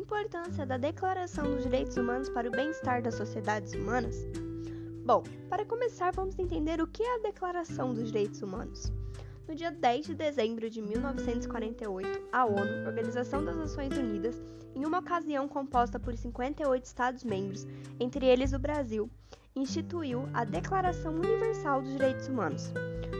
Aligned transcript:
importância 0.00 0.64
da 0.64 0.78
Declaração 0.78 1.44
dos 1.44 1.62
Direitos 1.62 1.96
Humanos 1.96 2.30
para 2.30 2.48
o 2.48 2.50
bem-estar 2.50 3.02
das 3.02 3.14
sociedades 3.14 3.74
humanas? 3.74 4.16
Bom, 5.04 5.22
para 5.48 5.64
começar, 5.66 6.10
vamos 6.12 6.38
entender 6.38 6.80
o 6.80 6.86
que 6.86 7.02
é 7.02 7.16
a 7.16 7.18
Declaração 7.18 7.92
dos 7.92 8.06
Direitos 8.06 8.40
Humanos. 8.40 8.90
No 9.46 9.54
dia 9.54 9.70
10 9.70 10.06
de 10.06 10.14
dezembro 10.14 10.70
de 10.70 10.80
1948, 10.80 12.28
a 12.32 12.46
ONU, 12.46 12.86
Organização 12.86 13.44
das 13.44 13.56
Nações 13.56 13.96
Unidas, 13.96 14.42
em 14.74 14.86
uma 14.86 15.00
ocasião 15.00 15.46
composta 15.46 16.00
por 16.00 16.16
58 16.16 16.82
Estados-membros, 16.82 17.66
entre 17.98 18.24
eles 18.24 18.54
o 18.54 18.58
Brasil, 18.58 19.10
instituiu 19.54 20.26
a 20.32 20.44
Declaração 20.44 21.14
Universal 21.14 21.82
dos 21.82 21.92
Direitos 21.92 22.26
Humanos. 22.26 22.72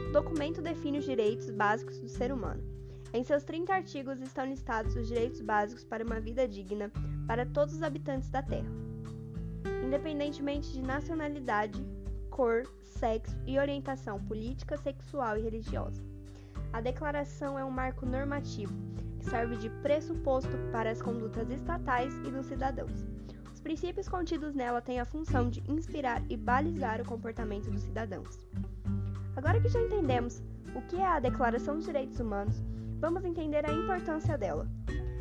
O 0.09 0.11
documento 0.11 0.61
define 0.61 0.97
os 0.97 1.05
direitos 1.05 1.51
básicos 1.51 1.99
do 1.99 2.09
ser 2.09 2.33
humano. 2.33 2.80
Em 3.13 3.23
seus 3.23 3.43
30 3.43 3.73
artigos 3.73 4.21
estão 4.21 4.45
listados 4.45 4.95
os 4.95 5.07
direitos 5.07 5.41
básicos 5.41 5.83
para 5.83 6.03
uma 6.03 6.19
vida 6.21 6.47
digna 6.47 6.89
para 7.27 7.45
todos 7.45 7.73
os 7.75 7.83
habitantes 7.83 8.29
da 8.29 8.41
Terra, 8.41 8.71
independentemente 9.85 10.71
de 10.71 10.81
nacionalidade, 10.81 11.85
cor, 12.29 12.63
sexo 12.83 13.35
e 13.45 13.59
orientação 13.59 14.23
política, 14.23 14.77
sexual 14.77 15.37
e 15.37 15.41
religiosa. 15.41 16.01
A 16.71 16.79
declaração 16.79 17.59
é 17.59 17.65
um 17.65 17.69
marco 17.69 18.05
normativo 18.05 18.73
que 19.19 19.25
serve 19.25 19.57
de 19.57 19.69
pressuposto 19.81 20.57
para 20.71 20.89
as 20.89 21.01
condutas 21.01 21.49
estatais 21.49 22.13
e 22.25 22.31
dos 22.31 22.45
cidadãos. 22.45 23.05
Os 23.53 23.59
princípios 23.59 24.07
contidos 24.07 24.55
nela 24.55 24.81
têm 24.81 25.01
a 25.01 25.05
função 25.05 25.49
de 25.49 25.61
inspirar 25.69 26.23
e 26.29 26.37
balizar 26.37 27.01
o 27.01 27.05
comportamento 27.05 27.69
dos 27.69 27.81
cidadãos. 27.81 28.39
Agora 29.35 29.59
que 29.59 29.67
já 29.67 29.81
entendemos 29.81 30.41
o 30.73 30.81
que 30.83 30.95
é 30.95 31.05
a 31.05 31.19
Declaração 31.19 31.75
dos 31.75 31.85
Direitos 31.85 32.19
Humanos, 32.19 32.63
vamos 33.01 33.25
entender 33.25 33.67
a 33.67 33.73
importância 33.73 34.37
dela. 34.37 34.67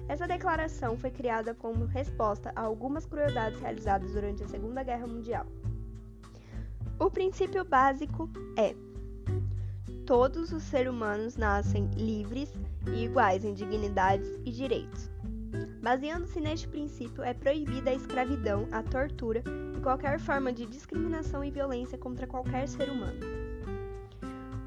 Essa 0.07 0.29
declaração 0.29 0.99
foi 0.99 1.11
criada 1.11 1.55
como 1.55 1.87
resposta 1.87 2.53
a 2.55 2.61
algumas 2.61 3.07
crueldades 3.07 3.59
realizadas 3.59 4.13
durante 4.13 4.45
a 4.45 4.49
Segunda 4.49 4.83
Guerra 4.83 5.07
Mundial. 5.07 5.47
O 6.99 7.11
princípio 7.11 7.65
básico 7.65 8.29
é: 8.59 8.75
todos 10.05 10.53
os 10.53 10.63
seres 10.65 10.93
humanos 10.93 11.37
nascem 11.37 11.87
livres 11.97 12.53
e 12.87 13.05
iguais 13.05 13.45
em 13.45 13.55
dignidades 13.55 14.29
e 14.45 14.53
direitos. 14.53 15.11
Baseando-se 15.83 16.39
neste 16.39 16.69
princípio, 16.69 17.23
é 17.23 17.33
proibida 17.33 17.91
a 17.91 17.95
escravidão, 17.95 18.69
a 18.71 18.83
tortura 18.83 19.43
e 19.75 19.81
qualquer 19.81 20.21
forma 20.21 20.53
de 20.53 20.67
discriminação 20.67 21.43
e 21.43 21.51
violência 21.51 21.97
contra 21.97 22.27
qualquer 22.27 22.69
ser 22.69 22.91
humano. 22.91 23.40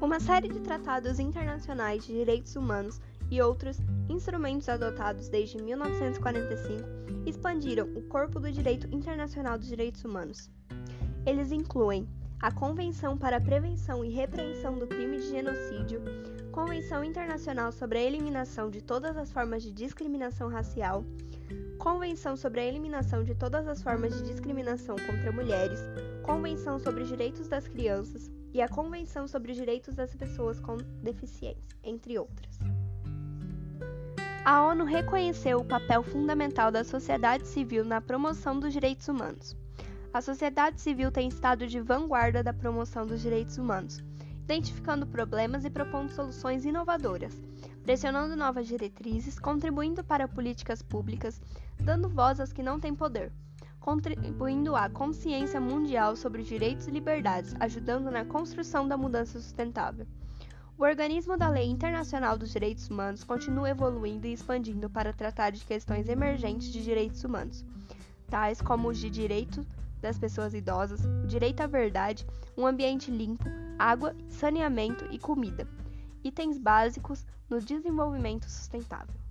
Uma 0.04 0.20
série 0.20 0.48
de 0.48 0.60
tratados 0.60 1.18
internacionais 1.18 2.04
de 2.04 2.12
direitos 2.12 2.54
humanos 2.56 3.00
e 3.30 3.40
outros 3.40 3.78
instrumentos 4.06 4.68
adotados 4.68 5.30
desde 5.30 5.56
1945 5.56 6.84
expandiram 7.24 7.88
o 7.96 8.02
corpo 8.02 8.38
do 8.38 8.52
direito 8.52 8.86
internacional 8.94 9.56
dos 9.56 9.66
direitos 9.66 10.04
humanos. 10.04 10.50
Eles 11.24 11.50
incluem 11.50 12.06
a 12.38 12.52
Convenção 12.52 13.16
para 13.16 13.38
a 13.38 13.40
Prevenção 13.40 14.04
e 14.04 14.10
Repreensão 14.10 14.78
do 14.78 14.86
Crime 14.86 15.16
de 15.16 15.30
Genocídio, 15.30 16.02
Convenção 16.52 17.02
Internacional 17.02 17.72
sobre 17.72 17.96
a 17.96 18.02
Eliminação 18.02 18.68
de 18.68 18.82
todas 18.82 19.16
as 19.16 19.32
formas 19.32 19.62
de 19.62 19.72
discriminação 19.72 20.50
racial, 20.50 21.02
Convenção 21.78 22.36
sobre 22.36 22.60
a 22.60 22.66
Eliminação 22.66 23.24
de 23.24 23.34
todas 23.34 23.66
as 23.66 23.82
formas 23.82 24.14
de 24.14 24.22
discriminação 24.24 24.96
contra 24.96 25.32
mulheres, 25.32 25.80
Convenção 26.22 26.78
sobre 26.78 27.04
os 27.04 27.08
Direitos 27.08 27.48
das 27.48 27.66
Crianças, 27.66 28.30
e 28.54 28.62
a 28.62 28.68
Convenção 28.68 29.26
sobre 29.26 29.50
os 29.50 29.58
Direitos 29.58 29.96
das 29.96 30.14
Pessoas 30.14 30.60
com 30.60 30.76
Deficiência, 31.02 31.76
entre 31.82 32.16
outras. 32.16 32.56
A 34.44 34.62
ONU 34.62 34.84
reconheceu 34.84 35.58
o 35.58 35.64
papel 35.64 36.04
fundamental 36.04 36.70
da 36.70 36.84
sociedade 36.84 37.48
civil 37.48 37.84
na 37.84 38.00
promoção 38.00 38.60
dos 38.60 38.72
direitos 38.72 39.08
humanos. 39.08 39.56
A 40.12 40.20
sociedade 40.20 40.80
civil 40.80 41.10
tem 41.10 41.26
estado 41.26 41.66
de 41.66 41.80
vanguarda 41.80 42.44
da 42.44 42.52
promoção 42.52 43.04
dos 43.04 43.20
direitos 43.20 43.58
humanos, 43.58 44.04
identificando 44.44 45.04
problemas 45.04 45.64
e 45.64 45.70
propondo 45.70 46.10
soluções 46.10 46.64
inovadoras, 46.64 47.42
pressionando 47.82 48.36
novas 48.36 48.68
diretrizes, 48.68 49.36
contribuindo 49.36 50.04
para 50.04 50.28
políticas 50.28 50.80
públicas, 50.80 51.40
dando 51.80 52.08
voz 52.08 52.38
aos 52.38 52.52
que 52.52 52.62
não 52.62 52.78
têm 52.78 52.94
poder 52.94 53.32
contribuindo 53.84 54.74
à 54.74 54.88
consciência 54.88 55.60
mundial 55.60 56.16
sobre 56.16 56.42
direitos 56.42 56.88
e 56.88 56.90
liberdades, 56.90 57.54
ajudando 57.60 58.10
na 58.10 58.24
construção 58.24 58.88
da 58.88 58.96
mudança 58.96 59.38
sustentável. 59.38 60.06
O 60.78 60.84
organismo 60.84 61.36
da 61.36 61.50
Lei 61.50 61.68
Internacional 61.68 62.38
dos 62.38 62.50
Direitos 62.50 62.88
Humanos 62.88 63.22
continua 63.22 63.68
evoluindo 63.68 64.26
e 64.26 64.32
expandindo 64.32 64.88
para 64.88 65.12
tratar 65.12 65.50
de 65.50 65.66
questões 65.66 66.08
emergentes 66.08 66.72
de 66.72 66.82
direitos 66.82 67.22
humanos, 67.24 67.62
tais 68.30 68.58
como 68.62 68.88
os 68.88 68.96
de 68.96 69.10
direito 69.10 69.60
das 70.00 70.18
pessoas 70.18 70.54
idosas, 70.54 71.04
o 71.22 71.26
direito 71.26 71.60
à 71.60 71.66
verdade, 71.66 72.26
um 72.56 72.66
ambiente 72.66 73.10
limpo, 73.10 73.44
água, 73.78 74.16
saneamento 74.30 75.06
e 75.10 75.18
comida, 75.18 75.68
itens 76.24 76.56
básicos 76.56 77.26
no 77.50 77.60
desenvolvimento 77.60 78.48
sustentável. 78.48 79.23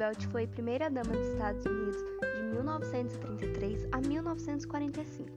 Roosevelt 0.00 0.28
foi 0.28 0.46
primeira-dama 0.46 1.12
dos 1.12 1.26
Estados 1.26 1.66
Unidos 1.66 1.96
de 2.34 2.42
1933 2.54 3.86
a 3.92 3.98
1945. 3.98 5.30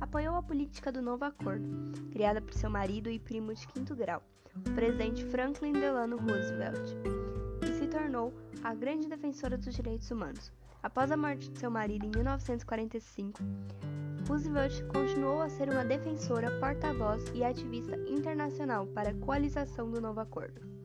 Apoiou 0.00 0.34
a 0.34 0.42
política 0.42 0.90
do 0.90 1.00
Novo 1.00 1.24
Acordo, 1.24 1.68
criada 2.10 2.40
por 2.40 2.52
seu 2.52 2.68
marido 2.68 3.08
e 3.08 3.20
primo 3.20 3.54
de 3.54 3.64
quinto 3.68 3.94
grau, 3.94 4.20
o 4.56 4.74
presidente 4.74 5.24
Franklin 5.26 5.74
Delano 5.74 6.16
Roosevelt, 6.16 6.96
e 7.62 7.78
se 7.78 7.86
tornou 7.86 8.34
a 8.64 8.74
grande 8.74 9.08
defensora 9.08 9.56
dos 9.56 9.72
direitos 9.72 10.10
humanos. 10.10 10.50
Após 10.82 11.12
a 11.12 11.16
morte 11.16 11.48
de 11.48 11.60
seu 11.60 11.70
marido 11.70 12.04
em 12.04 12.10
1945, 12.10 13.38
Roosevelt 14.26 14.82
continuou 14.88 15.42
a 15.42 15.48
ser 15.48 15.68
uma 15.68 15.84
defensora, 15.84 16.50
porta-voz 16.58 17.30
e 17.36 17.44
ativista 17.44 17.96
internacional 18.08 18.84
para 18.88 19.10
a 19.10 19.14
coalização 19.14 19.88
do 19.88 20.00
Novo 20.00 20.18
Acordo 20.18 20.81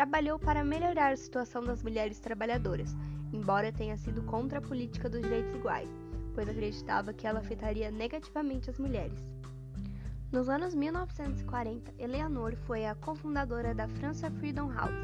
trabalhou 0.00 0.38
para 0.38 0.64
melhorar 0.64 1.12
a 1.12 1.16
situação 1.16 1.62
das 1.62 1.82
mulheres 1.82 2.18
trabalhadoras, 2.18 2.96
embora 3.34 3.70
tenha 3.70 3.98
sido 3.98 4.22
contra 4.22 4.58
a 4.58 4.62
política 4.62 5.10
dos 5.10 5.20
direitos 5.20 5.54
iguais, 5.54 5.90
pois 6.34 6.48
acreditava 6.48 7.12
que 7.12 7.26
ela 7.26 7.40
afetaria 7.40 7.90
negativamente 7.90 8.70
as 8.70 8.78
mulheres. 8.78 9.22
Nos 10.32 10.48
anos 10.48 10.74
1940, 10.74 11.92
Eleanor 11.98 12.56
foi 12.66 12.86
a 12.86 12.94
cofundadora 12.94 13.74
da 13.74 13.86
França 13.88 14.30
Freedom 14.30 14.72
House 14.72 14.96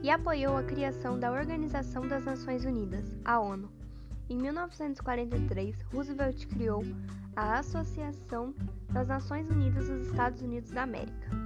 e 0.00 0.10
apoiou 0.10 0.56
a 0.56 0.62
criação 0.62 1.18
da 1.18 1.32
Organização 1.32 2.06
das 2.06 2.24
Nações 2.24 2.64
Unidas, 2.64 3.16
a 3.24 3.40
ONU. 3.40 3.68
Em 4.30 4.36
1943, 4.36 5.82
Roosevelt 5.92 6.46
criou 6.46 6.84
a 7.34 7.58
Associação 7.58 8.54
das 8.92 9.08
Nações 9.08 9.50
Unidas 9.50 9.88
dos 9.88 10.06
Estados 10.06 10.40
Unidos 10.40 10.70
da 10.70 10.84
América 10.84 11.45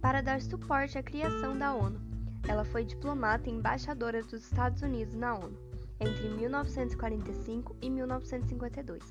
para 0.00 0.20
dar 0.20 0.40
suporte 0.40 0.98
à 0.98 1.02
criação 1.02 1.56
da 1.58 1.74
ONU. 1.74 2.00
Ela 2.46 2.64
foi 2.64 2.84
diplomata 2.84 3.48
e 3.48 3.52
embaixadora 3.52 4.22
dos 4.22 4.44
Estados 4.44 4.82
Unidos 4.82 5.14
na 5.14 5.34
ONU 5.34 5.68
entre 6.00 6.28
1945 6.28 7.76
e 7.82 7.90
1952, 7.90 9.02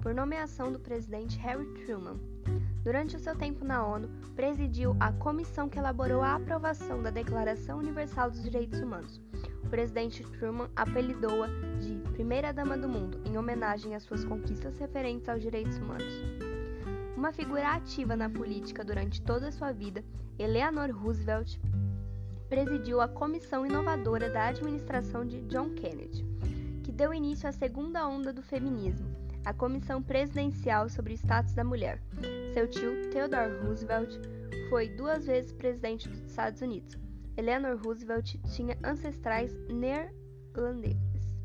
por 0.00 0.14
nomeação 0.14 0.72
do 0.72 0.78
presidente 0.78 1.38
Harry 1.38 1.66
Truman. 1.84 2.18
Durante 2.82 3.16
o 3.16 3.18
seu 3.18 3.36
tempo 3.36 3.64
na 3.64 3.86
ONU, 3.86 4.08
presidiu 4.34 4.96
a 4.98 5.12
comissão 5.12 5.68
que 5.68 5.78
elaborou 5.78 6.22
a 6.22 6.36
aprovação 6.36 7.02
da 7.02 7.10
Declaração 7.10 7.78
Universal 7.78 8.30
dos 8.30 8.42
Direitos 8.42 8.80
Humanos. 8.80 9.20
O 9.62 9.68
presidente 9.68 10.22
Truman 10.38 10.70
apelidou-a 10.74 11.46
de 11.78 12.00
Primeira 12.12 12.52
Dama 12.52 12.78
do 12.78 12.88
Mundo, 12.88 13.20
em 13.26 13.36
homenagem 13.36 13.94
às 13.94 14.02
suas 14.02 14.24
conquistas 14.24 14.78
referentes 14.78 15.28
aos 15.28 15.42
direitos 15.42 15.76
humanos. 15.76 16.49
Uma 17.20 17.34
figura 17.34 17.74
ativa 17.74 18.16
na 18.16 18.30
política 18.30 18.82
durante 18.82 19.20
toda 19.20 19.48
a 19.48 19.52
sua 19.52 19.72
vida, 19.72 20.02
Eleanor 20.38 20.90
Roosevelt 20.90 21.58
presidiu 22.48 22.98
a 23.02 23.08
comissão 23.08 23.66
inovadora 23.66 24.30
da 24.30 24.46
administração 24.46 25.26
de 25.26 25.42
John 25.42 25.68
Kennedy, 25.74 26.24
que 26.82 26.90
deu 26.90 27.12
início 27.12 27.46
à 27.46 27.52
segunda 27.52 28.08
onda 28.08 28.32
do 28.32 28.42
feminismo, 28.42 29.06
a 29.44 29.52
Comissão 29.52 30.02
Presidencial 30.02 30.88
sobre 30.88 31.12
o 31.12 31.14
Status 31.14 31.52
da 31.52 31.62
Mulher. 31.62 32.00
Seu 32.54 32.66
tio, 32.66 33.10
Theodore 33.10 33.66
Roosevelt, 33.66 34.14
foi 34.70 34.88
duas 34.88 35.26
vezes 35.26 35.52
presidente 35.52 36.08
dos 36.08 36.20
Estados 36.20 36.62
Unidos. 36.62 36.96
Eleanor 37.36 37.76
Roosevelt 37.84 38.36
tinha 38.46 38.78
ancestrais 38.82 39.54
neerlandeses. 39.68 41.36